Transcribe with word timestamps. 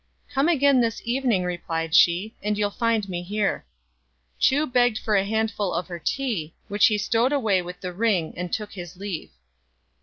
"Come 0.33 0.47
again 0.47 0.81
this 0.81 0.99
evening," 1.05 1.43
replied 1.43 1.93
she, 1.93 2.33
"and 2.41 2.57
you'll 2.57 2.71
find 2.71 3.07
me 3.07 3.21
here." 3.21 3.63
Chu 4.39 4.65
begged 4.65 4.97
for 4.97 5.15
a 5.15 5.23
handful 5.23 5.71
of 5.75 5.85
her 5.89 5.99
tea, 5.99 6.55
which 6.69 6.87
he 6.87 6.97
stowed 6.97 7.31
away 7.31 7.61
with 7.61 7.81
the 7.81 7.93
ring, 7.93 8.33
and 8.35 8.51
took 8.51 8.71
his 8.71 8.97
leave. 8.97 9.29